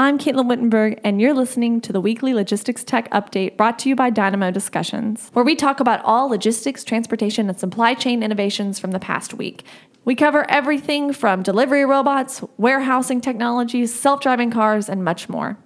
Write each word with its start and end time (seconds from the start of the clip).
I'm 0.00 0.16
Caitlin 0.16 0.48
Wittenberg, 0.48 0.98
and 1.04 1.20
you're 1.20 1.34
listening 1.34 1.82
to 1.82 1.92
the 1.92 2.00
weekly 2.00 2.32
Logistics 2.32 2.82
Tech 2.82 3.10
Update 3.10 3.58
brought 3.58 3.78
to 3.80 3.90
you 3.90 3.94
by 3.94 4.08
Dynamo 4.08 4.50
Discussions, 4.50 5.28
where 5.34 5.44
we 5.44 5.54
talk 5.54 5.78
about 5.78 6.02
all 6.06 6.30
logistics, 6.30 6.84
transportation, 6.84 7.50
and 7.50 7.60
supply 7.60 7.92
chain 7.92 8.22
innovations 8.22 8.78
from 8.78 8.92
the 8.92 8.98
past 8.98 9.34
week. 9.34 9.62
We 10.06 10.14
cover 10.14 10.50
everything 10.50 11.12
from 11.12 11.42
delivery 11.42 11.84
robots, 11.84 12.42
warehousing 12.56 13.20
technologies, 13.20 13.94
self 13.94 14.22
driving 14.22 14.50
cars, 14.50 14.88
and 14.88 15.04
much 15.04 15.28
more. 15.28 15.58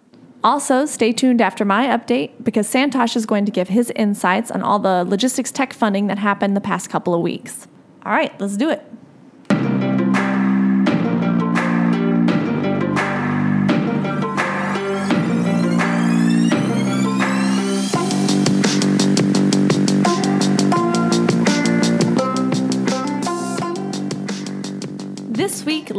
Also, 0.42 0.84
stay 0.84 1.12
tuned 1.12 1.40
after 1.40 1.64
my 1.64 1.86
update 1.86 2.32
because 2.42 2.66
Santosh 2.68 3.14
is 3.14 3.26
going 3.26 3.44
to 3.44 3.52
give 3.52 3.68
his 3.68 3.92
insights 3.94 4.50
on 4.50 4.64
all 4.64 4.80
the 4.80 5.04
logistics 5.04 5.52
tech 5.52 5.72
funding 5.72 6.08
that 6.08 6.18
happened 6.18 6.56
the 6.56 6.60
past 6.60 6.90
couple 6.90 7.14
of 7.14 7.20
weeks. 7.20 7.68
All 8.04 8.10
right, 8.10 8.32
let's 8.40 8.56
do 8.56 8.68
it. 8.68 8.84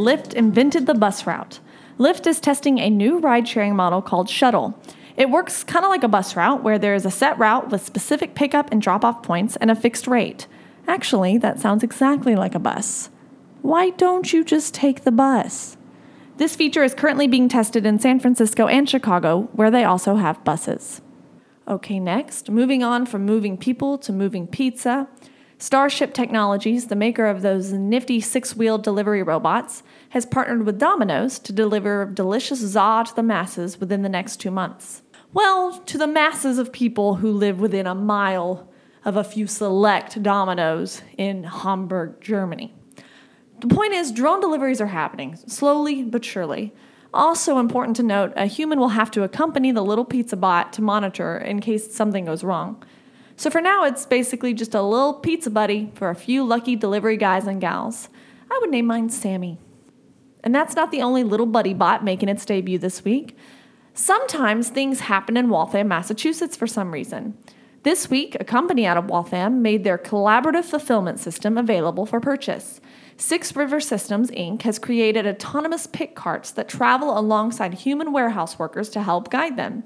Lyft 0.06 0.36
invented 0.36 0.86
the 0.86 0.94
bus 0.94 1.26
route. 1.26 1.60
Lyft 1.98 2.28
is 2.28 2.40
testing 2.40 2.78
a 2.78 2.92
new 2.92 3.18
ride 3.18 3.48
sharing 3.48 3.76
model 3.76 4.04
called 4.04 4.30
Shuttle. 4.30 4.80
It 5.18 5.32
works 5.32 5.64
kind 5.64 5.84
of 5.84 5.90
like 5.90 6.04
a 6.04 6.08
bus 6.08 6.36
route 6.36 6.62
where 6.62 6.78
there 6.78 6.94
is 6.94 7.08
a 7.08 7.12
set 7.12 7.40
route 7.40 7.72
with 7.72 7.84
specific 7.84 8.36
pickup 8.36 8.72
and 8.72 8.80
drop 8.80 9.04
off 9.04 9.24
points 9.24 9.56
and 9.56 9.72
a 9.72 9.76
fixed 9.76 10.06
rate. 10.06 10.46
Actually, 10.88 11.40
that 11.40 11.60
sounds 11.60 11.82
exactly 11.82 12.36
like 12.36 12.54
a 12.54 12.60
bus. 12.60 13.10
Why 13.64 13.90
don't 13.90 14.32
you 14.32 14.44
just 14.44 14.76
take 14.76 15.06
the 15.06 15.12
bus? 15.12 15.76
This 16.38 16.56
feature 16.56 16.84
is 16.84 16.94
currently 16.94 17.26
being 17.26 17.50
tested 17.50 17.84
in 17.84 17.98
San 17.98 18.20
Francisco 18.20 18.68
and 18.68 18.88
Chicago, 18.88 19.50
where 19.54 19.72
they 19.72 19.86
also 19.86 20.18
have 20.18 20.44
buses. 20.44 21.02
Okay, 21.68 22.00
next, 22.00 22.52
moving 22.52 22.84
on 22.84 23.08
from 23.08 23.26
moving 23.26 23.58
people 23.58 23.98
to 23.98 24.14
moving 24.14 24.46
pizza. 24.46 25.08
Starship 25.66 26.14
Technologies, 26.14 26.90
the 26.90 26.96
maker 26.96 27.26
of 27.26 27.42
those 27.42 27.72
nifty 27.72 28.22
six 28.22 28.56
wheeled 28.56 28.84
delivery 28.84 29.24
robots, 29.24 29.82
has 30.10 30.24
partnered 30.24 30.64
with 30.64 30.78
Domino's 30.78 31.40
to 31.40 31.52
deliver 31.52 32.06
delicious 32.06 32.60
za 32.60 33.04
to 33.08 33.16
the 33.16 33.24
masses 33.24 33.80
within 33.80 34.04
the 34.04 34.08
next 34.08 34.38
two 34.38 34.52
months. 34.52 35.02
Well, 35.34 35.80
to 35.88 35.98
the 35.98 36.06
masses 36.06 36.60
of 36.60 36.72
people 36.72 37.16
who 37.16 37.32
live 37.32 37.60
within 37.60 37.88
a 37.88 37.96
mile 37.96 38.70
of 39.06 39.18
a 39.18 39.24
few 39.24 39.48
select 39.48 40.22
Domino's 40.22 41.02
in 41.18 41.46
Hamburg, 41.46 42.22
Germany. 42.22 42.72
The 43.62 43.68
point 43.68 43.94
is, 43.94 44.12
drone 44.12 44.42
deliveries 44.42 44.82
are 44.82 44.86
happening, 44.86 45.36
slowly 45.48 46.04
but 46.04 46.24
surely. 46.24 46.76
Also, 47.12 47.58
important 47.58 47.96
to 47.96 48.04
note, 48.04 48.34
a 48.36 48.46
human 48.46 48.80
will 48.80 48.90
have 48.90 49.10
to 49.10 49.24
accompany 49.24 49.72
the 49.72 49.84
little 49.84 50.06
pizza 50.06 50.38
bot 50.38 50.74
to 50.74 50.84
monitor 50.84 51.40
in 51.40 51.60
case 51.60 51.92
something 51.92 52.26
goes 52.26 52.44
wrong. 52.44 52.84
So 53.38 53.50
for 53.50 53.62
now, 53.62 53.84
it's 53.84 54.06
basically 54.06 54.54
just 54.54 54.74
a 54.74 54.82
little 54.82 55.14
pizza 55.14 55.50
buddy 55.50 55.92
for 55.96 56.10
a 56.10 56.16
few 56.16 56.44
lucky 56.46 56.76
delivery 56.76 57.18
guys 57.18 57.48
and 57.48 57.60
gals. 57.60 58.10
I 58.50 58.58
would 58.62 58.70
name 58.70 58.86
mine 58.86 59.10
Sammy. 59.10 59.60
And 60.44 60.54
that's 60.54 60.76
not 60.76 60.92
the 60.92 61.02
only 61.02 61.24
little 61.24 61.46
buddy 61.46 61.74
bot 61.74 62.04
making 62.04 62.30
its 62.30 62.46
debut 62.46 62.78
this 62.78 63.04
week. 63.04 63.36
Sometimes 63.94 64.70
things 64.70 65.02
happen 65.02 65.38
in 65.38 65.50
Waltham, 65.50 65.88
Massachusetts 65.88 66.56
for 66.56 66.68
some 66.68 66.92
reason. 66.92 67.38
This 67.84 68.10
week, 68.10 68.36
a 68.40 68.44
company 68.44 68.86
out 68.86 68.98
of 68.98 69.10
Waltham 69.10 69.62
made 69.62 69.84
their 69.84 69.98
collaborative 69.98 70.66
fulfillment 70.66 71.20
system 71.20 71.58
available 71.58 72.06
for 72.06 72.20
purchase. 72.20 72.82
Six 73.18 73.56
River 73.56 73.80
Systems, 73.80 74.32
Inc. 74.32 74.64
has 74.64 74.80
created 74.80 75.26
autonomous 75.26 75.88
pick 75.88 76.16
carts 76.16 76.52
that 76.52 76.68
travel 76.68 77.18
alongside 77.18 77.74
human 77.74 78.12
warehouse 78.12 78.60
workers 78.60 78.90
to 78.90 79.04
help 79.04 79.30
guide 79.30 79.56
them. 79.56 79.84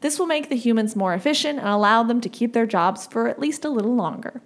This 0.00 0.18
will 0.18 0.26
make 0.26 0.48
the 0.48 0.56
humans 0.56 0.96
more 0.96 1.14
efficient 1.14 1.58
and 1.58 1.68
allow 1.68 2.02
them 2.02 2.20
to 2.20 2.28
keep 2.28 2.52
their 2.52 2.66
jobs 2.66 3.06
for 3.06 3.28
at 3.28 3.38
least 3.38 3.64
a 3.64 3.70
little 3.70 3.94
longer. 3.94 4.42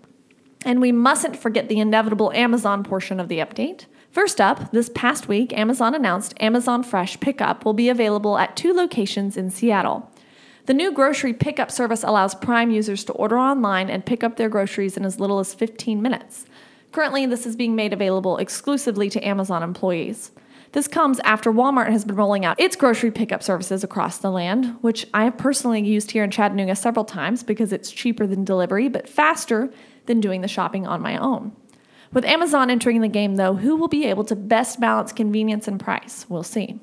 And 0.64 0.80
we 0.80 0.92
mustn't 0.92 1.36
forget 1.36 1.68
the 1.68 1.80
inevitable 1.80 2.32
Amazon 2.32 2.84
portion 2.84 3.18
of 3.18 3.28
the 3.28 3.38
update. 3.38 3.86
First 4.10 4.40
up, 4.40 4.72
this 4.72 4.90
past 4.92 5.28
week, 5.28 5.56
Amazon 5.56 5.94
announced 5.94 6.34
Amazon 6.40 6.82
Fresh 6.82 7.20
Pickup 7.20 7.64
will 7.64 7.72
be 7.72 7.88
available 7.88 8.36
at 8.38 8.56
two 8.56 8.72
locations 8.72 9.36
in 9.36 9.50
Seattle. 9.50 10.10
The 10.66 10.74
new 10.74 10.92
grocery 10.92 11.32
pickup 11.32 11.70
service 11.70 12.02
allows 12.02 12.34
Prime 12.34 12.70
users 12.70 13.04
to 13.04 13.12
order 13.12 13.38
online 13.38 13.88
and 13.88 14.04
pick 14.04 14.22
up 14.22 14.36
their 14.36 14.48
groceries 14.48 14.96
in 14.96 15.04
as 15.04 15.18
little 15.18 15.38
as 15.38 15.54
15 15.54 16.02
minutes. 16.02 16.44
Currently, 16.92 17.26
this 17.26 17.46
is 17.46 17.56
being 17.56 17.76
made 17.76 17.92
available 17.92 18.36
exclusively 18.36 19.08
to 19.10 19.26
Amazon 19.26 19.62
employees. 19.62 20.32
This 20.72 20.86
comes 20.86 21.18
after 21.20 21.50
Walmart 21.50 21.90
has 21.90 22.04
been 22.04 22.14
rolling 22.14 22.44
out 22.44 22.60
its 22.60 22.76
grocery 22.76 23.10
pickup 23.10 23.42
services 23.42 23.82
across 23.82 24.18
the 24.18 24.30
land, 24.30 24.76
which 24.82 25.04
I 25.12 25.24
have 25.24 25.36
personally 25.36 25.82
used 25.82 26.12
here 26.12 26.22
in 26.22 26.30
Chattanooga 26.30 26.76
several 26.76 27.04
times 27.04 27.42
because 27.42 27.72
it's 27.72 27.90
cheaper 27.90 28.24
than 28.26 28.44
delivery 28.44 28.88
but 28.88 29.08
faster 29.08 29.72
than 30.06 30.20
doing 30.20 30.42
the 30.42 30.48
shopping 30.48 30.86
on 30.86 31.02
my 31.02 31.16
own. 31.16 31.52
With 32.12 32.24
Amazon 32.24 32.70
entering 32.70 33.00
the 33.00 33.08
game, 33.08 33.36
though, 33.36 33.54
who 33.54 33.76
will 33.76 33.88
be 33.88 34.06
able 34.06 34.24
to 34.24 34.36
best 34.36 34.80
balance 34.80 35.12
convenience 35.12 35.66
and 35.66 35.80
price? 35.80 36.26
We'll 36.28 36.42
see. 36.44 36.78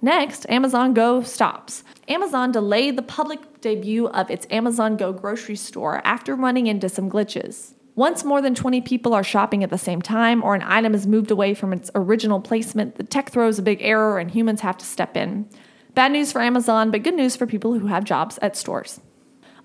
Next, 0.00 0.46
Amazon 0.48 0.94
Go 0.94 1.22
stops. 1.22 1.82
Amazon 2.08 2.52
delayed 2.52 2.96
the 2.96 3.02
public 3.02 3.60
debut 3.60 4.06
of 4.08 4.30
its 4.30 4.46
Amazon 4.50 4.96
Go 4.96 5.12
grocery 5.12 5.56
store 5.56 6.02
after 6.04 6.36
running 6.36 6.66
into 6.66 6.88
some 6.88 7.10
glitches. 7.10 7.74
Once 7.96 8.24
more 8.24 8.42
than 8.42 8.54
20 8.54 8.80
people 8.80 9.14
are 9.14 9.22
shopping 9.22 9.62
at 9.62 9.70
the 9.70 9.78
same 9.78 10.02
time, 10.02 10.42
or 10.42 10.54
an 10.54 10.62
item 10.62 10.94
is 10.94 11.06
moved 11.06 11.30
away 11.30 11.54
from 11.54 11.72
its 11.72 11.90
original 11.94 12.40
placement, 12.40 12.96
the 12.96 13.04
tech 13.04 13.30
throws 13.30 13.58
a 13.58 13.62
big 13.62 13.78
error 13.80 14.18
and 14.18 14.32
humans 14.32 14.62
have 14.62 14.76
to 14.76 14.84
step 14.84 15.16
in. 15.16 15.48
Bad 15.94 16.10
news 16.10 16.32
for 16.32 16.40
Amazon, 16.40 16.90
but 16.90 17.04
good 17.04 17.14
news 17.14 17.36
for 17.36 17.46
people 17.46 17.78
who 17.78 17.86
have 17.86 18.02
jobs 18.02 18.36
at 18.42 18.56
stores. 18.56 19.00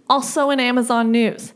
Also 0.07 0.51
in 0.51 0.59
Amazon 0.59 1.11
news, 1.11 1.53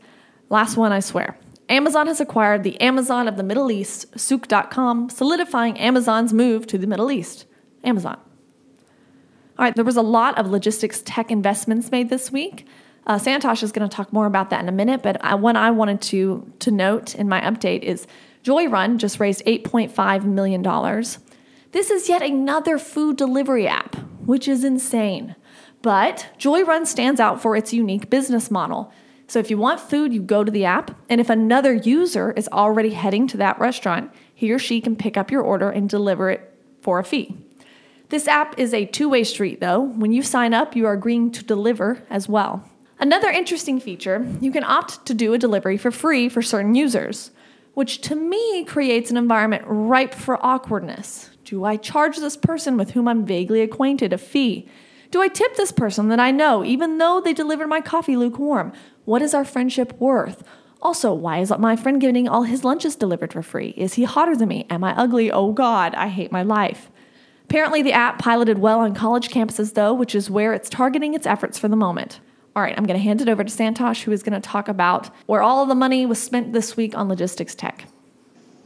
last 0.50 0.76
one 0.76 0.90
I 0.90 0.98
swear. 0.98 1.38
Amazon 1.68 2.08
has 2.08 2.20
acquired 2.20 2.64
the 2.64 2.80
Amazon 2.80 3.28
of 3.28 3.36
the 3.36 3.42
Middle 3.44 3.70
East, 3.70 4.10
Souq.com, 4.16 5.10
solidifying 5.10 5.78
Amazon's 5.78 6.32
move 6.32 6.66
to 6.66 6.76
the 6.76 6.86
Middle 6.86 7.10
East. 7.10 7.46
Amazon. 7.84 8.18
All 9.56 9.64
right, 9.64 9.74
there 9.74 9.84
was 9.84 9.96
a 9.96 10.02
lot 10.02 10.36
of 10.36 10.50
logistics 10.50 11.02
tech 11.04 11.30
investments 11.30 11.90
made 11.92 12.10
this 12.10 12.32
week. 12.32 12.66
Uh, 13.06 13.18
Santosh 13.18 13.62
is 13.62 13.72
going 13.72 13.88
to 13.88 13.94
talk 13.94 14.12
more 14.12 14.26
about 14.26 14.50
that 14.50 14.60
in 14.60 14.68
a 14.68 14.72
minute, 14.72 15.02
but 15.02 15.22
I, 15.22 15.34
one 15.34 15.56
I 15.56 15.70
wanted 15.70 16.00
to 16.02 16.50
to 16.60 16.70
note 16.70 17.14
in 17.14 17.28
my 17.28 17.40
update 17.40 17.82
is 17.82 18.06
Joyrun 18.44 18.98
just 18.98 19.20
raised 19.20 19.44
$8.5 19.46 20.24
million. 20.24 20.62
This 21.72 21.90
is 21.90 22.08
yet 22.08 22.22
another 22.22 22.78
food 22.78 23.16
delivery 23.16 23.66
app, 23.66 23.96
which 24.24 24.48
is 24.48 24.64
insane. 24.64 25.34
But 25.82 26.28
Joyrun 26.38 26.86
stands 26.86 27.20
out 27.20 27.42
for 27.42 27.56
its 27.56 27.72
unique 27.72 28.08
business 28.08 28.50
model. 28.50 28.92
So 29.26 29.38
if 29.38 29.50
you 29.50 29.58
want 29.58 29.80
food, 29.80 30.12
you 30.12 30.22
go 30.22 30.44
to 30.44 30.52
the 30.52 30.64
app, 30.66 30.98
and 31.08 31.20
if 31.20 31.30
another 31.30 31.72
user 31.72 32.32
is 32.32 32.48
already 32.48 32.90
heading 32.90 33.26
to 33.28 33.36
that 33.38 33.58
restaurant, 33.58 34.12
he 34.34 34.52
or 34.52 34.58
she 34.58 34.80
can 34.80 34.96
pick 34.96 35.16
up 35.16 35.30
your 35.30 35.42
order 35.42 35.70
and 35.70 35.88
deliver 35.88 36.30
it 36.30 36.54
for 36.82 36.98
a 36.98 37.04
fee. 37.04 37.36
This 38.10 38.28
app 38.28 38.58
is 38.58 38.74
a 38.74 38.84
two 38.84 39.08
way 39.08 39.24
street, 39.24 39.60
though. 39.60 39.80
When 39.80 40.12
you 40.12 40.22
sign 40.22 40.52
up, 40.52 40.76
you 40.76 40.86
are 40.86 40.92
agreeing 40.92 41.32
to 41.32 41.42
deliver 41.42 42.02
as 42.10 42.28
well. 42.28 42.68
Another 43.04 43.28
interesting 43.28 43.80
feature 43.80 44.26
you 44.40 44.50
can 44.50 44.64
opt 44.64 45.04
to 45.04 45.12
do 45.12 45.34
a 45.34 45.38
delivery 45.38 45.76
for 45.76 45.90
free 45.90 46.26
for 46.30 46.40
certain 46.40 46.74
users, 46.74 47.32
which 47.74 48.00
to 48.00 48.14
me 48.14 48.64
creates 48.64 49.10
an 49.10 49.18
environment 49.18 49.62
ripe 49.66 50.14
for 50.14 50.42
awkwardness. 50.42 51.28
Do 51.44 51.64
I 51.64 51.76
charge 51.76 52.16
this 52.16 52.38
person 52.38 52.78
with 52.78 52.92
whom 52.92 53.06
I'm 53.06 53.26
vaguely 53.26 53.60
acquainted 53.60 54.14
a 54.14 54.16
fee? 54.16 54.66
Do 55.10 55.20
I 55.20 55.28
tip 55.28 55.54
this 55.54 55.70
person 55.70 56.08
that 56.08 56.18
I 56.18 56.30
know, 56.30 56.64
even 56.64 56.96
though 56.96 57.20
they 57.20 57.34
delivered 57.34 57.66
my 57.66 57.82
coffee 57.82 58.16
lukewarm? 58.16 58.72
What 59.04 59.20
is 59.20 59.34
our 59.34 59.44
friendship 59.44 60.00
worth? 60.00 60.42
Also, 60.80 61.12
why 61.12 61.40
is 61.40 61.52
my 61.58 61.76
friend 61.76 62.00
getting 62.00 62.26
all 62.26 62.44
his 62.44 62.64
lunches 62.64 62.96
delivered 62.96 63.34
for 63.34 63.42
free? 63.42 63.74
Is 63.76 63.94
he 63.94 64.04
hotter 64.04 64.34
than 64.34 64.48
me? 64.48 64.66
Am 64.70 64.82
I 64.82 64.96
ugly? 64.96 65.30
Oh 65.30 65.52
God, 65.52 65.94
I 65.94 66.08
hate 66.08 66.32
my 66.32 66.42
life. 66.42 66.90
Apparently, 67.44 67.82
the 67.82 67.92
app 67.92 68.18
piloted 68.18 68.60
well 68.60 68.78
on 68.78 68.94
college 68.94 69.28
campuses, 69.28 69.74
though, 69.74 69.92
which 69.92 70.14
is 70.14 70.30
where 70.30 70.54
it's 70.54 70.70
targeting 70.70 71.12
its 71.12 71.26
efforts 71.26 71.58
for 71.58 71.68
the 71.68 71.76
moment. 71.76 72.20
All 72.56 72.62
right, 72.62 72.74
I'm 72.76 72.84
going 72.84 72.98
to 72.98 73.02
hand 73.02 73.20
it 73.20 73.28
over 73.28 73.42
to 73.42 73.50
Santosh, 73.50 74.02
who 74.02 74.12
is 74.12 74.22
going 74.22 74.40
to 74.40 74.40
talk 74.40 74.68
about 74.68 75.10
where 75.26 75.42
all 75.42 75.66
the 75.66 75.74
money 75.74 76.06
was 76.06 76.22
spent 76.22 76.52
this 76.52 76.76
week 76.76 76.96
on 76.96 77.08
logistics 77.08 77.52
tech. 77.52 77.86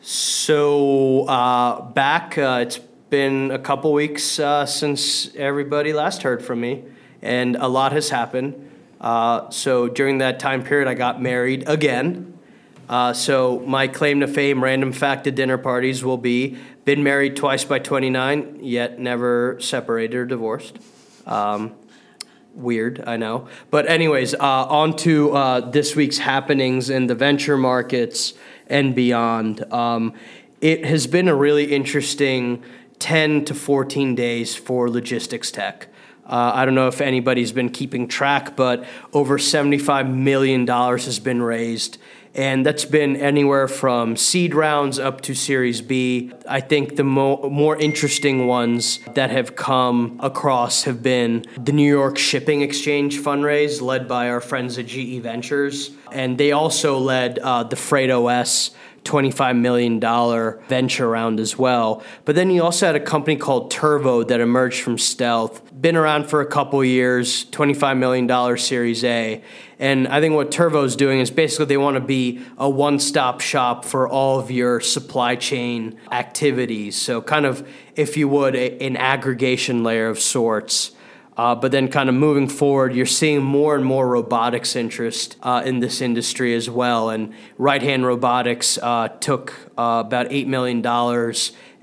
So, 0.02 1.26
uh, 1.26 1.80
back, 1.92 2.36
uh, 2.36 2.60
it's 2.62 2.78
been 3.08 3.50
a 3.50 3.58
couple 3.58 3.94
weeks 3.94 4.38
uh, 4.38 4.66
since 4.66 5.34
everybody 5.36 5.94
last 5.94 6.22
heard 6.22 6.44
from 6.44 6.60
me, 6.60 6.84
and 7.22 7.56
a 7.56 7.66
lot 7.66 7.92
has 7.92 8.10
happened. 8.10 8.70
Uh, 9.00 9.48
so, 9.48 9.88
during 9.88 10.18
that 10.18 10.38
time 10.38 10.62
period, 10.62 10.86
I 10.86 10.92
got 10.92 11.22
married 11.22 11.66
again. 11.66 12.38
Uh, 12.90 13.14
so, 13.14 13.60
my 13.60 13.88
claim 13.88 14.20
to 14.20 14.28
fame, 14.28 14.62
random 14.62 14.92
fact 14.92 15.26
at 15.26 15.34
dinner 15.34 15.56
parties, 15.56 16.04
will 16.04 16.18
be 16.18 16.58
been 16.84 17.02
married 17.02 17.36
twice 17.36 17.64
by 17.64 17.78
29, 17.78 18.58
yet 18.60 18.98
never 18.98 19.56
separated 19.60 20.14
or 20.14 20.26
divorced. 20.26 20.78
Um, 21.26 21.74
weird, 22.58 23.02
I 23.06 23.16
know. 23.16 23.48
But, 23.70 23.88
anyways, 23.88 24.34
uh, 24.34 24.38
on 24.40 24.96
to 24.98 25.32
uh, 25.32 25.60
this 25.70 25.96
week's 25.96 26.18
happenings 26.18 26.90
in 26.90 27.06
the 27.06 27.14
venture 27.14 27.56
markets 27.56 28.34
and 28.66 28.94
beyond. 28.94 29.72
Um, 29.72 30.14
it 30.60 30.84
has 30.84 31.06
been 31.06 31.28
a 31.28 31.34
really 31.34 31.72
interesting 31.72 32.62
10 32.98 33.44
to 33.46 33.54
14 33.54 34.14
days 34.14 34.56
for 34.56 34.90
logistics 34.90 35.50
tech. 35.50 35.88
Uh, 36.26 36.52
I 36.54 36.66
don't 36.66 36.74
know 36.74 36.88
if 36.88 37.00
anybody's 37.00 37.52
been 37.52 37.70
keeping 37.70 38.06
track, 38.06 38.54
but 38.54 38.84
over 39.14 39.38
$75 39.38 40.14
million 40.14 40.66
has 40.66 41.18
been 41.18 41.40
raised. 41.40 41.96
And 42.34 42.64
that's 42.64 42.84
been 42.84 43.16
anywhere 43.16 43.68
from 43.68 44.16
seed 44.16 44.54
rounds 44.54 44.98
up 44.98 45.20
to 45.22 45.34
Series 45.34 45.80
B. 45.80 46.32
I 46.48 46.60
think 46.60 46.96
the 46.96 47.04
mo- 47.04 47.48
more 47.50 47.76
interesting 47.76 48.46
ones 48.46 49.00
that 49.14 49.30
have 49.30 49.56
come 49.56 50.18
across 50.22 50.84
have 50.84 51.02
been 51.02 51.44
the 51.56 51.72
New 51.72 51.88
York 51.88 52.18
Shipping 52.18 52.62
Exchange 52.62 53.18
fundraise, 53.18 53.80
led 53.80 54.06
by 54.06 54.28
our 54.28 54.40
friends 54.40 54.78
at 54.78 54.86
GE 54.86 55.20
Ventures. 55.20 55.90
And 56.12 56.38
they 56.38 56.52
also 56.52 56.98
led 56.98 57.38
uh, 57.38 57.64
the 57.64 57.76
Freightos 57.76 58.70
$25 59.04 59.58
million 59.58 60.00
venture 60.68 61.08
round 61.08 61.40
as 61.40 61.56
well. 61.56 62.02
But 62.24 62.34
then 62.34 62.50
you 62.50 62.62
also 62.62 62.86
had 62.86 62.94
a 62.94 63.00
company 63.00 63.36
called 63.36 63.72
Turvo 63.72 64.26
that 64.28 64.40
emerged 64.40 64.82
from 64.82 64.98
Stealth, 64.98 65.62
been 65.80 65.96
around 65.96 66.28
for 66.28 66.40
a 66.40 66.46
couple 66.46 66.84
years, 66.84 67.44
$25 67.46 67.98
million 67.98 68.58
Series 68.58 69.04
A. 69.04 69.42
And 69.78 70.08
I 70.08 70.20
think 70.20 70.34
what 70.34 70.50
Turvo 70.50 70.84
is 70.84 70.96
doing 70.96 71.20
is 71.20 71.30
basically 71.30 71.66
they 71.66 71.76
want 71.76 71.94
to 71.94 72.00
be 72.00 72.42
a 72.56 72.68
one 72.68 72.98
stop 72.98 73.40
shop 73.40 73.84
for 73.84 74.08
all 74.08 74.40
of 74.40 74.50
your 74.50 74.80
supply 74.80 75.36
chain 75.36 75.98
activities. 76.10 76.96
So, 76.96 77.22
kind 77.22 77.46
of, 77.46 77.68
if 77.94 78.16
you 78.16 78.28
would, 78.28 78.56
a, 78.56 78.82
an 78.82 78.96
aggregation 78.96 79.84
layer 79.84 80.08
of 80.08 80.18
sorts. 80.18 80.92
Uh, 81.36 81.54
but 81.54 81.70
then, 81.70 81.86
kind 81.86 82.08
of 82.08 82.16
moving 82.16 82.48
forward, 82.48 82.92
you're 82.92 83.06
seeing 83.06 83.40
more 83.40 83.76
and 83.76 83.84
more 83.84 84.08
robotics 84.08 84.74
interest 84.74 85.36
uh, 85.44 85.62
in 85.64 85.78
this 85.78 86.00
industry 86.00 86.54
as 86.54 86.68
well. 86.68 87.10
And 87.10 87.32
RightHand 87.56 88.04
Robotics 88.04 88.76
uh, 88.78 89.08
took 89.20 89.54
uh, 89.78 90.02
about 90.04 90.30
$8 90.30 90.48
million, 90.48 90.84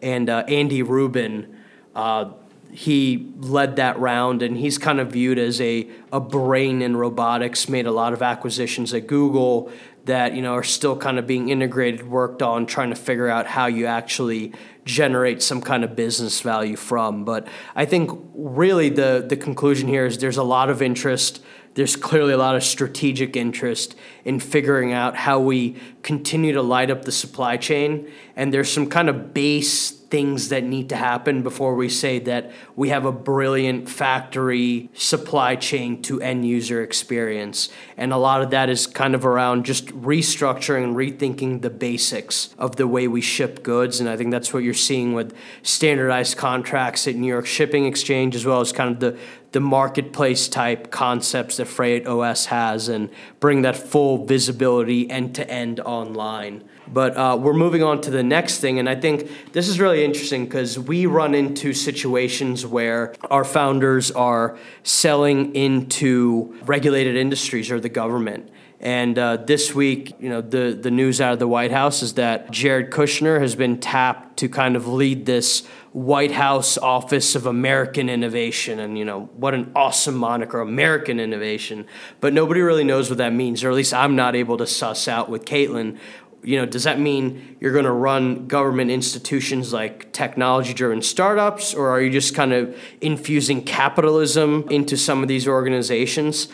and 0.02 0.30
uh, 0.30 0.44
Andy 0.50 0.84
Rubin, 0.84 1.56
uh, 1.96 2.32
he 2.76 3.32
led 3.38 3.78
that 3.78 3.98
round, 4.00 4.42
and 4.42 4.58
he's 4.58 4.78
kind 4.78 5.00
of 5.00 5.14
viewed 5.14 5.40
as 5.40 5.62
a, 5.62 5.88
a 6.12 6.20
brain 6.20 6.82
in 6.82 6.98
robotics, 6.98 7.70
made 7.70 7.86
a 7.86 7.92
lot 7.92 8.12
of 8.12 8.22
acquisitions 8.22 8.94
at 8.94 9.08
Google 9.08 9.72
that 10.04 10.36
you 10.36 10.42
know 10.42 10.54
are 10.54 10.64
still 10.64 10.98
kind 10.98 11.18
of 11.18 11.26
being 11.26 11.48
integrated, 11.48 12.06
worked 12.06 12.42
on, 12.42 12.66
trying 12.66 12.90
to 12.90 12.96
figure 12.96 13.30
out 13.30 13.48
how 13.48 13.68
you 13.68 13.86
actually 13.86 14.52
generate 14.84 15.42
some 15.42 15.62
kind 15.62 15.86
of 15.86 15.96
business 15.96 16.42
value 16.42 16.76
from. 16.76 17.24
But 17.24 17.48
I 17.78 17.86
think 17.86 18.12
really 18.34 18.90
the 18.90 19.26
the 19.26 19.38
conclusion 19.38 19.88
here 19.88 20.06
is 20.06 20.18
there's 20.18 20.38
a 20.38 20.44
lot 20.44 20.70
of 20.70 20.82
interest. 20.82 21.42
There's 21.76 21.96
clearly 21.96 22.34
a 22.34 22.38
lot 22.38 22.58
of 22.58 22.64
strategic 22.64 23.38
interest 23.38 23.96
in 24.26 24.42
figuring 24.42 24.92
out 24.92 25.16
how 25.16 25.40
we 25.40 25.78
continue 26.04 26.52
to 26.54 26.62
light 26.62 26.92
up 26.92 27.04
the 27.06 27.12
supply 27.12 27.56
chain. 27.56 28.10
And 28.36 28.54
there's 28.54 28.72
some 28.72 28.90
kind 28.90 29.10
of 29.10 29.34
base 29.34 29.92
things 30.16 30.48
that 30.48 30.64
need 30.64 30.88
to 30.88 30.96
happen 30.96 31.44
before 31.44 31.76
we 31.76 31.90
say 31.90 32.20
that 32.20 32.50
we 32.78 32.88
have 32.88 33.04
a 33.04 33.12
brilliant 33.12 33.90
factory 33.90 34.90
supply 34.94 35.58
chain 35.58 36.02
to 36.02 36.22
end 36.22 36.48
user 36.48 36.82
experience. 36.82 37.68
And 37.98 38.14
a 38.14 38.18
lot 38.18 38.42
of 38.42 38.50
that 38.52 38.70
is 38.70 38.88
kind 38.88 39.14
of 39.14 39.26
around 39.26 39.66
just 39.66 39.88
restructuring 39.88 40.86
and 40.86 40.96
rethinking 40.96 41.62
the 41.62 41.70
basics 41.70 42.56
of 42.58 42.78
the 42.78 42.88
way 42.88 43.10
we 43.10 43.20
ship 43.20 43.62
goods. 43.62 44.00
And 44.00 44.08
I 44.08 44.16
think 44.16 44.32
that's 44.32 44.54
what 44.54 44.64
you're 44.64 44.74
seeing 44.74 45.12
with 45.12 45.36
standardized 45.64 46.38
contracts 46.38 47.10
at 47.10 47.16
New 47.16 47.28
York 47.28 47.46
Shipping 47.46 47.86
Exchange, 47.86 48.38
as 48.38 48.46
well 48.46 48.62
as 48.62 48.72
kind 48.72 48.92
of 48.94 49.02
the 49.02 49.20
the 49.52 49.60
marketplace 49.62 50.50
type 50.50 50.92
concepts 50.92 51.56
that 51.58 51.68
Freightos 51.68 52.48
has 52.48 52.90
and 52.90 53.10
bring 53.40 53.62
that 53.62 53.78
full 53.78 54.26
visibility 54.26 55.10
end 55.10 55.34
to 55.36 55.50
end 55.50 55.80
online. 55.80 56.62
But 56.88 57.18
uh, 57.18 57.38
we're 57.40 57.54
moving 57.54 57.84
on 57.84 58.02
to 58.02 58.12
the 58.12 58.24
next 58.24 58.60
thing, 58.60 58.80
and 58.80 58.88
I 58.88 58.96
think 58.96 59.52
this 59.54 59.68
is 59.68 59.80
really 59.80 60.04
interesting 60.04 60.46
because 60.46 60.78
we 60.78 61.06
run 61.06 61.34
into 61.34 61.74
situations 61.74 62.66
where 62.66 63.14
our 63.30 63.44
founders 63.44 64.12
are 64.12 64.58
selling 64.84 65.56
into 65.56 66.56
regulated 66.66 67.16
industries 67.16 67.72
or 67.72 67.80
the 67.80 67.90
government. 67.90 68.52
And 68.80 69.18
uh, 69.18 69.38
this 69.38 69.74
week, 69.74 70.16
you 70.20 70.30
know, 70.30 70.42
the, 70.42 70.78
the 70.80 70.92
news 70.92 71.22
out 71.22 71.34
of 71.34 71.40
the 71.40 71.48
White 71.48 71.72
House 71.72 72.04
is 72.04 72.16
that 72.16 72.52
Jared 72.52 72.92
Kushner 72.92 73.40
has 73.40 73.56
been 73.56 73.80
tapped 73.80 74.38
to 74.38 74.50
kind 74.50 74.76
of 74.76 74.88
lead 74.88 75.26
this 75.26 75.66
White 75.94 76.34
House 76.34 76.78
Office 76.78 77.36
of 77.36 77.46
American 77.46 78.10
Innovation. 78.10 78.80
And, 78.80 78.98
you 78.98 79.06
know, 79.06 79.30
what 79.38 79.54
an 79.54 79.72
awesome 79.76 80.16
moniker, 80.16 80.60
American 80.60 81.22
Innovation. 81.22 81.88
But 82.20 82.34
nobody 82.34 82.60
really 82.60 82.84
knows 82.84 83.10
what 83.10 83.18
that 83.20 83.32
means, 83.32 83.64
or 83.64 83.70
at 83.70 83.76
least 83.76 83.94
I'm 83.94 84.16
not 84.16 84.36
able 84.36 84.58
to 84.58 84.68
suss 84.68 85.08
out 85.08 85.30
with 85.30 85.46
Caitlin. 85.46 85.98
You 86.46 86.60
know, 86.60 86.66
does 86.66 86.84
that 86.84 87.00
mean 87.00 87.58
you're 87.60 87.74
going 87.74 87.86
to 87.86 87.92
run 87.92 88.48
government 88.48 88.92
institutions 88.92 89.74
like 89.74 90.14
technology 90.14 90.74
driven 90.74 91.02
startups, 91.02 91.74
or 91.74 91.90
are 91.90 92.02
you 92.02 92.12
just 92.12 92.36
kind 92.36 92.54
of 92.54 92.78
infusing 93.02 93.64
capitalism 93.64 94.68
into 94.70 94.96
some 94.96 95.24
of 95.24 95.28
these 95.28 95.48
organizations? 95.48 96.48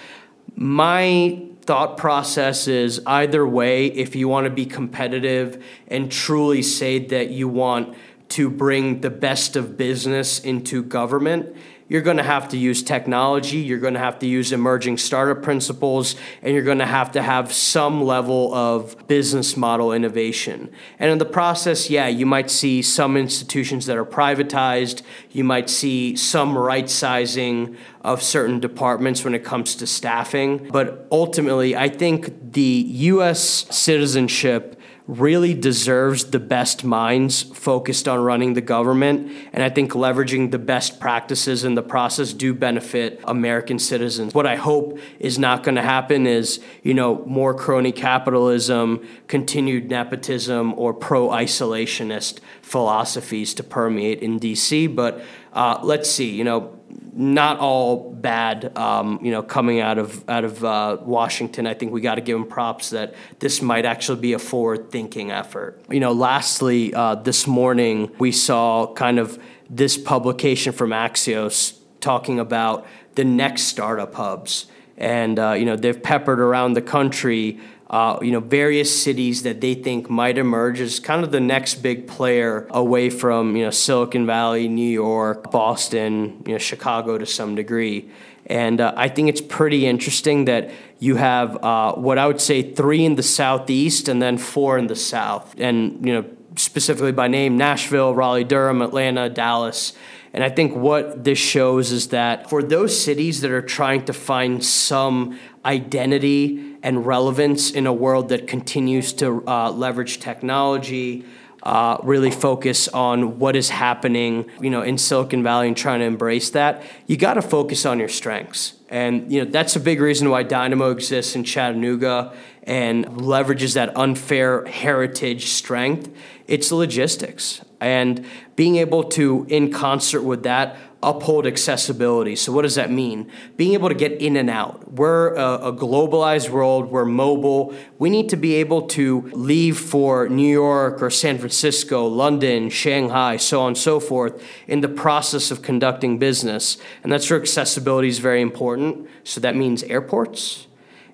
My 0.56 1.46
thought 1.64 1.98
process 1.98 2.68
is 2.68 3.02
either 3.06 3.46
way, 3.46 3.88
if 3.88 4.16
you 4.16 4.28
want 4.28 4.46
to 4.46 4.50
be 4.50 4.66
competitive 4.66 5.64
and 5.88 6.12
truly 6.12 6.62
say 6.64 7.00
that 7.08 7.30
you 7.30 7.48
want 7.48 7.96
to 8.32 8.50
bring 8.50 9.02
the 9.02 9.10
best 9.10 9.56
of 9.56 9.78
business 9.78 10.40
into 10.40 10.84
government, 10.84 11.56
you're 11.92 12.02
going 12.02 12.16
to 12.16 12.24
have 12.24 12.48
to 12.48 12.58
use 12.58 12.82
technology, 12.82 13.58
you're 13.58 13.78
going 13.78 13.96
to 13.96 14.00
have 14.00 14.18
to 14.20 14.26
use 14.26 14.54
emerging 14.54 14.96
startup 14.98 15.44
principles, 15.44 16.16
and 16.42 16.54
you're 16.54 16.64
going 16.64 16.80
to 16.80 16.86
have 16.86 17.12
to 17.12 17.22
have 17.22 17.52
some 17.52 18.02
level 18.02 18.56
of 18.56 18.96
business 19.10 19.58
model 19.58 19.92
innovation. 19.92 20.72
And 21.00 21.12
in 21.12 21.18
the 21.18 21.26
process, 21.26 21.90
yeah, 21.90 22.08
you 22.08 22.26
might 22.26 22.50
see 22.50 22.82
some 22.82 23.18
institutions 23.18 23.88
that 23.88 23.98
are 23.98 24.06
privatized, 24.06 25.02
you 25.32 25.44
might 25.44 25.70
see 25.70 26.16
some 26.16 26.58
right 26.58 26.90
sizing 26.90 27.76
of 28.00 28.24
certain 28.24 28.62
departments 28.62 29.26
when 29.26 29.36
it 29.36 29.44
comes 29.44 29.76
to 29.76 29.86
staffing. 29.86 30.70
But 30.72 31.08
ultimately, 31.12 31.76
I 31.76 31.90
think 31.90 32.54
the 32.54 32.86
US 32.88 33.42
citizenship 33.42 34.81
really 35.12 35.54
deserves 35.54 36.24
the 36.32 36.40
best 36.40 36.86
minds 36.86 37.42
focused 37.42 38.08
on 38.08 38.18
running 38.18 38.54
the 38.54 38.62
government. 38.62 39.30
And 39.52 39.62
I 39.62 39.70
think 39.70 39.92
leveraging 39.92 40.52
the 40.52 40.58
best 40.58 41.02
practices 41.02 41.66
in 41.66 41.76
the 41.76 41.84
process 41.84 42.32
do 42.32 42.54
benefit 42.54 43.20
American 43.26 43.78
citizens. 43.78 44.34
What 44.34 44.48
I 44.48 44.56
hope 44.56 45.00
is 45.20 45.38
not 45.38 45.64
going 45.64 45.76
to 45.76 45.82
happen 45.82 46.26
is, 46.26 46.62
you 46.82 46.94
know, 46.94 47.26
more 47.26 47.54
crony 47.54 47.92
capitalism, 47.92 49.06
continued 49.28 49.90
nepotism, 49.90 50.74
or 50.80 50.94
pro 50.94 51.28
isolationist 51.28 52.40
philosophies 52.62 53.54
to 53.56 53.64
permeate 53.64 54.22
in 54.22 54.40
DC. 54.40 54.96
But 54.96 55.22
uh, 55.52 55.82
let's 55.84 56.10
see, 56.10 56.30
you 56.30 56.46
know, 56.46 56.80
not 57.14 57.60
all 57.60 58.12
bad, 58.12 58.76
um, 58.78 59.20
you 59.22 59.32
know, 59.32 59.44
coming 59.44 59.80
out 59.80 59.98
of 59.98 60.28
out 60.30 60.44
of 60.44 60.64
uh, 60.64 60.98
Washington. 61.02 61.68
I 61.68 61.74
think 61.74 61.92
we 61.92 62.02
got 62.02 62.16
to 62.16 62.22
give 62.22 62.38
them 62.38 62.48
props 62.48 62.92
that 62.92 63.16
this 63.40 63.62
might 63.62 63.86
actually 63.86 64.22
be 64.22 64.34
a 64.34 64.40
forward-thinking 64.40 65.32
effort. 65.32 65.82
You 65.90 66.00
know, 66.00 66.14
lastly, 66.14 66.94
uh, 66.94 67.16
this 67.16 67.48
morning 67.48 68.12
we 68.18 68.32
saw 68.32 68.94
kind 68.94 69.20
of 69.20 69.42
this 69.70 69.98
publication 69.98 70.74
from 70.74 70.92
Axios 70.92 71.78
talking 72.00 72.40
about 72.40 72.86
the 73.16 73.26
next 73.26 73.64
startup 73.64 74.14
hubs, 74.16 74.68
and 74.98 75.38
uh, 75.38 75.52
you 75.52 75.66
know 75.66 75.76
they've 75.76 76.02
peppered 76.02 76.40
around 76.40 76.74
the 76.74 76.82
country 76.82 77.60
uh, 77.92 78.18
you 78.22 78.32
know, 78.32 78.40
various 78.40 79.04
cities 79.04 79.44
that 79.44 79.60
they 79.60 79.74
think 79.74 80.10
might 80.10 80.38
emerge 80.38 80.80
as 80.80 80.98
kind 80.98 81.26
of 81.26 81.32
the 81.32 81.42
next 81.42 81.76
big 81.76 82.08
player 82.08 82.66
away 82.70 83.10
from, 83.10 83.54
you 83.58 83.66
know, 83.66 83.70
Silicon 83.70 84.26
Valley, 84.26 84.70
New 84.70 84.90
York, 84.90 85.52
Boston, 85.52 86.42
you 86.48 86.54
know, 86.54 86.58
Chicago 86.58 87.18
to 87.18 87.26
some 87.26 87.54
degree. 87.54 88.10
And 88.46 88.80
uh, 88.80 88.94
I 88.96 89.10
think 89.10 89.28
it's 89.28 89.42
pretty 89.42 89.86
interesting 89.86 90.46
that 90.46 90.72
you 91.00 91.18
have 91.18 91.62
uh, 91.62 91.94
what 91.96 92.18
I 92.18 92.28
would 92.28 92.40
say 92.40 92.62
three 92.62 93.04
in 93.04 93.16
the 93.16 93.24
southeast 93.24 94.08
and 94.08 94.22
then 94.22 94.38
four 94.38 94.78
in 94.78 94.88
the 94.88 94.96
south. 94.96 95.54
And, 95.58 96.06
you 96.06 96.14
know, 96.14 96.26
specifically 96.56 97.12
by 97.12 97.28
name 97.28 97.58
Nashville, 97.58 98.16
Raleigh, 98.16 98.46
Durham, 98.46 98.82
Atlanta, 98.82 99.30
Dallas. 99.30 99.92
And 100.34 100.46
I 100.46 100.50
think 100.50 100.78
what 100.78 101.26
this 101.26 101.38
shows 101.38 101.92
is 101.92 102.08
that 102.10 102.50
for 102.50 102.64
those 102.64 102.98
cities 102.98 103.42
that 103.42 103.52
are 103.52 103.62
trying 103.62 104.06
to 104.06 104.14
find 104.14 104.64
some 104.64 105.38
identity 105.66 106.71
and 106.84 107.06
relevance 107.06 107.72
in 107.72 107.88
a 107.88 107.94
world 107.94 108.30
that 108.30 108.48
continues 108.48 109.14
to 109.14 109.46
uh, 109.48 109.72
leverage 109.72 110.20
technology, 110.20 111.26
uh, 111.64 111.98
really 112.04 112.32
focus 112.32 112.88
on 112.88 113.38
what 113.38 113.56
is 113.56 113.70
happening, 113.70 114.50
you 114.60 114.70
know, 114.70 114.82
in 114.82 114.98
Silicon 114.98 115.44
Valley 115.44 115.68
and 115.68 115.78
trying 115.78 116.00
to 116.00 116.06
embrace 116.06 116.50
that. 116.52 116.82
You 117.06 117.18
got 117.18 117.36
to 117.36 117.42
focus 117.42 117.86
on 117.86 118.00
your 118.00 118.10
strengths, 118.10 118.74
and 118.90 119.32
you 119.32 119.44
know 119.44 119.52
that's 119.52 119.76
a 119.76 119.80
big 119.80 120.02
reason 120.02 120.30
why 120.30 120.44
Dynamo 120.44 120.90
exists 120.90 121.36
in 121.36 121.44
Chattanooga 121.44 122.34
and 122.64 123.06
leverages 123.06 123.76
that 123.76 123.96
unfair 123.96 124.66
heritage 124.66 125.48
strength. 125.48 126.10
It's 126.48 126.72
logistics 126.72 127.62
and 127.80 128.26
being 128.56 128.76
able 128.76 129.04
to, 129.04 129.46
in 129.50 129.72
concert 129.72 130.22
with 130.22 130.44
that, 130.44 130.78
uphold 131.04 131.48
accessibility. 131.48 132.36
So, 132.36 132.52
what 132.52 132.62
does 132.62 132.76
that 132.76 132.92
mean? 132.92 133.32
Being 133.58 133.74
able 133.74 133.90
to 133.90 133.96
get 133.96 134.14
in 134.22 134.36
and 134.36 134.50
out. 134.50 134.94
We're 134.94 135.34
a, 135.36 135.68
a, 135.68 135.74
globalized 135.74 136.50
world, 136.50 136.92
we're 136.92 137.06
mobile. 137.06 137.74
We 137.98 138.10
need 138.10 138.30
to 138.30 138.38
be 138.38 138.56
able 138.56 138.84
to 138.90 139.30
leave 139.34 139.80
for 139.80 140.30
New 140.30 140.52
York 140.52 141.02
or 141.02 141.10
San 141.10 141.38
Francisco, 141.38 142.06
London, 142.06 142.70
Shanghai, 142.70 143.38
so 143.38 143.62
on 143.62 143.68
and 143.70 143.78
so 143.78 144.00
forth, 144.00 144.44
in 144.68 144.82
the 144.82 144.90
process 144.90 145.52
of 145.52 145.62
conducting 145.62 146.20
business. 146.20 146.78
And 147.04 147.12
that's 147.12 147.30
where 147.30 147.40
accessibility 147.40 148.08
is 148.08 148.20
very 148.20 148.42
important. 148.42 149.08
So, 149.24 149.42
that 149.42 149.56
means 149.56 149.84
airports 149.84 150.68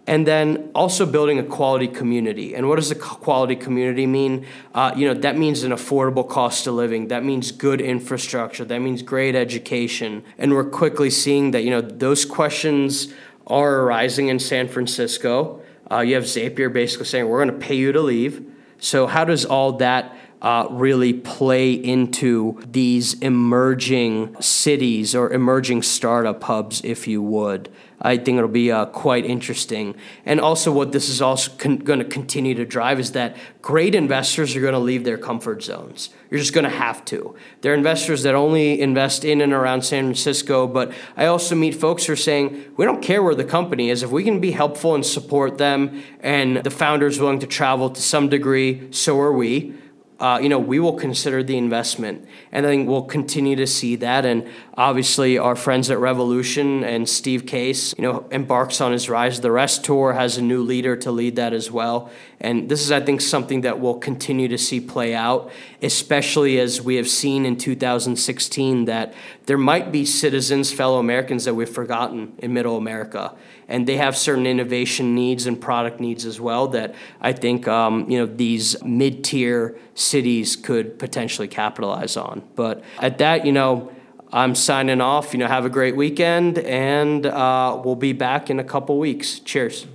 and 0.07 0.25
then 0.25 0.71
also 0.73 1.05
building 1.05 1.37
a 1.37 1.43
quality 1.43 1.87
community. 1.87 2.55
And 2.55 2.69
what 2.69 2.77
does 2.77 2.89
a 2.89 2.95
quality 2.95 3.57
community 3.57 4.07
mean? 4.07 4.45
Uh, 4.73 4.93
you 4.95 5.05
know, 5.05 5.13
that 5.13 5.37
means 5.37 5.63
an 5.63 5.73
affordable 5.73 6.27
cost 6.27 6.65
of 6.65 6.75
living. 6.75 7.09
That 7.09 7.25
means 7.25 7.51
good 7.51 7.81
infrastructure. 7.81 8.63
That 8.63 8.79
means 8.79 9.01
great 9.01 9.35
education. 9.35 10.23
And 10.37 10.53
we're 10.53 10.69
quickly 10.69 11.09
seeing 11.09 11.51
that, 11.51 11.63
you 11.63 11.69
know, 11.69 11.81
those 11.81 12.23
questions 12.23 13.13
are 13.45 13.81
arising 13.81 14.29
in 14.29 14.39
San 14.39 14.69
Francisco. 14.69 15.61
Uh, 15.91 15.99
you 15.99 16.15
have 16.15 16.23
Zapier 16.23 16.71
basically 16.71 17.05
saying, 17.05 17.27
we're 17.27 17.43
going 17.43 17.59
to 17.59 17.65
pay 17.65 17.75
you 17.75 17.91
to 17.91 18.01
leave. 18.01 18.49
So, 18.79 19.07
how 19.07 19.25
does 19.25 19.43
all 19.43 19.73
that 19.73 20.15
uh, 20.41 20.67
really 20.69 21.13
play 21.13 21.73
into 21.73 22.61
these 22.69 23.15
emerging 23.15 24.39
cities 24.39 25.15
or 25.15 25.33
emerging 25.33 25.81
startup 25.81 26.43
hubs, 26.43 26.81
if 26.83 27.07
you 27.07 27.21
would? 27.21 27.69
I 27.99 28.17
think 28.17 28.37
it'll 28.37 28.47
be 28.47 28.71
uh, 28.71 28.85
quite 28.85 29.25
interesting. 29.25 29.95
And 30.25 30.39
also, 30.39 30.71
what 30.71 30.91
this 30.91 31.09
is 31.09 31.21
also 31.21 31.51
con- 31.57 31.77
going 31.77 31.99
to 31.99 32.05
continue 32.05 32.53
to 32.53 32.65
drive 32.65 32.99
is 32.99 33.13
that 33.13 33.35
great 33.61 33.95
investors 33.95 34.55
are 34.55 34.61
going 34.61 34.73
to 34.73 34.79
leave 34.79 35.03
their 35.03 35.17
comfort 35.17 35.63
zones. 35.63 36.09
You're 36.29 36.39
just 36.39 36.53
going 36.53 36.65
to 36.65 36.69
have 36.69 37.03
to. 37.05 37.35
There 37.61 37.71
are 37.71 37.75
investors 37.75 38.23
that 38.23 38.35
only 38.35 38.79
invest 38.79 39.25
in 39.25 39.41
and 39.41 39.51
around 39.51 39.83
San 39.83 40.05
Francisco, 40.05 40.67
but 40.67 40.91
I 41.15 41.25
also 41.25 41.55
meet 41.55 41.73
folks 41.73 42.05
who 42.05 42.13
are 42.13 42.17
saying, 42.17 42.65
we 42.77 42.85
don't 42.85 43.01
care 43.01 43.23
where 43.23 43.35
the 43.35 43.43
company 43.45 43.89
is. 43.89 44.03
If 44.03 44.11
we 44.11 44.23
can 44.23 44.39
be 44.39 44.51
helpful 44.51 44.93
and 44.93 45.05
support 45.05 45.57
them, 45.57 46.03
and 46.19 46.57
the 46.57 46.69
founder 46.69 47.07
is 47.07 47.19
willing 47.19 47.39
to 47.39 47.47
travel 47.47 47.89
to 47.89 48.01
some 48.01 48.29
degree, 48.29 48.91
so 48.91 49.19
are 49.19 49.33
we 49.33 49.73
uh, 50.19 50.39
you 50.41 50.49
know, 50.49 50.57
we 50.57 50.79
will 50.79 50.95
consider 50.95 51.43
the 51.43 51.57
investment. 51.57 52.27
And 52.51 52.65
I 52.65 52.69
think 52.69 52.89
we'll 52.89 53.03
continue 53.03 53.55
to 53.57 53.67
see 53.67 53.95
that. 53.97 54.25
And 54.25 54.47
obviously, 54.75 55.37
our 55.37 55.55
friends 55.55 55.91
at 55.91 55.99
Revolution 55.99 56.83
and 56.83 57.07
Steve 57.07 57.45
Case, 57.45 57.93
you 57.97 58.03
know, 58.03 58.27
embarks 58.31 58.81
on 58.81 58.91
his 58.91 59.09
Rise 59.09 59.37
of 59.37 59.43
the 59.43 59.51
Rest 59.51 59.83
tour, 59.83 60.13
has 60.13 60.37
a 60.37 60.41
new 60.41 60.63
leader 60.63 60.95
to 60.97 61.11
lead 61.11 61.35
that 61.35 61.53
as 61.53 61.69
well. 61.69 62.09
And 62.39 62.69
this 62.69 62.81
is, 62.81 62.91
I 62.91 62.99
think, 62.99 63.21
something 63.21 63.61
that 63.61 63.79
we'll 63.79 63.97
continue 63.97 64.47
to 64.49 64.59
see 64.59 64.79
play 64.79 65.15
out, 65.15 65.51
especially 65.81 66.59
as 66.59 66.79
we 66.79 66.95
have 66.95 67.09
seen 67.09 67.45
in 67.45 67.57
2016 67.57 68.85
that 68.85 69.15
there 69.47 69.57
might 69.57 69.91
be 69.91 70.05
citizens, 70.05 70.71
fellow 70.71 70.99
Americans 70.99 71.45
that 71.45 71.55
we've 71.55 71.69
forgotten 71.69 72.33
in 72.37 72.53
middle 72.53 72.77
America. 72.77 73.33
And 73.67 73.87
they 73.87 73.97
have 73.97 74.15
certain 74.15 74.45
innovation 74.45 75.15
needs 75.15 75.47
and 75.47 75.59
product 75.59 75.99
needs 75.99 76.25
as 76.25 76.39
well 76.39 76.67
that 76.69 76.93
I 77.19 77.33
think, 77.33 77.67
um, 77.67 78.07
you 78.09 78.19
know, 78.19 78.27
these 78.27 78.81
mid 78.83 79.23
tier 79.23 79.75
cities 79.95 80.55
could 80.55 80.99
potentially 80.99 81.47
capitalize 81.47 82.15
on. 82.15 82.43
But 82.55 82.83
at 82.99 83.17
that, 83.17 83.47
you 83.47 83.51
know, 83.51 83.91
I'm 84.31 84.55
signing 84.55 85.01
off. 85.01 85.33
You 85.33 85.39
know, 85.39 85.47
have 85.47 85.65
a 85.65 85.69
great 85.69 85.95
weekend, 85.95 86.59
and 86.59 87.25
uh, 87.25 87.81
we'll 87.83 87.95
be 87.95 88.13
back 88.13 88.49
in 88.49 88.59
a 88.59 88.63
couple 88.63 88.99
weeks. 88.99 89.39
Cheers. 89.39 89.87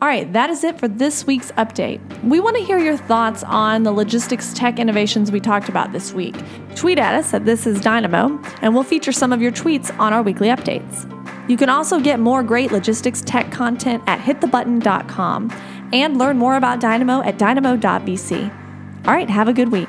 All 0.00 0.06
right, 0.06 0.32
that 0.32 0.48
is 0.48 0.62
it 0.62 0.78
for 0.78 0.86
this 0.86 1.26
week's 1.26 1.50
update. 1.52 1.98
We 2.22 2.38
want 2.38 2.56
to 2.56 2.62
hear 2.62 2.78
your 2.78 2.96
thoughts 2.96 3.42
on 3.42 3.82
the 3.82 3.90
logistics 3.90 4.52
tech 4.54 4.78
innovations 4.78 5.32
we 5.32 5.40
talked 5.40 5.68
about 5.68 5.90
this 5.90 6.12
week. 6.12 6.36
Tweet 6.76 7.00
at 7.00 7.16
us 7.16 7.34
at 7.34 7.44
This 7.44 7.66
Is 7.66 7.80
Dynamo, 7.80 8.40
and 8.62 8.74
we'll 8.74 8.84
feature 8.84 9.10
some 9.10 9.32
of 9.32 9.42
your 9.42 9.50
tweets 9.50 9.96
on 9.98 10.12
our 10.12 10.22
weekly 10.22 10.48
updates. 10.48 11.10
You 11.50 11.56
can 11.56 11.68
also 11.68 11.98
get 11.98 12.20
more 12.20 12.44
great 12.44 12.70
logistics 12.70 13.22
tech 13.22 13.50
content 13.50 14.04
at 14.06 14.20
hitthebutton.com 14.20 15.50
and 15.92 16.16
learn 16.16 16.38
more 16.38 16.54
about 16.54 16.78
Dynamo 16.78 17.20
at 17.22 17.36
dynamo.vc. 17.36 19.04
All 19.04 19.14
right, 19.14 19.28
have 19.28 19.48
a 19.48 19.52
good 19.52 19.72
week. 19.72 19.88